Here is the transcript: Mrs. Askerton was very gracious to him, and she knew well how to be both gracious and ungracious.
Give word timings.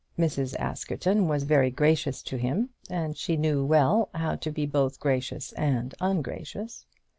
Mrs. 0.17 0.55
Askerton 0.55 1.27
was 1.27 1.43
very 1.43 1.69
gracious 1.69 2.23
to 2.23 2.37
him, 2.37 2.71
and 2.89 3.15
she 3.15 3.37
knew 3.37 3.63
well 3.63 4.09
how 4.15 4.35
to 4.35 4.49
be 4.49 4.65
both 4.65 4.99
gracious 4.99 5.53
and 5.53 5.93
ungracious. 6.01 6.87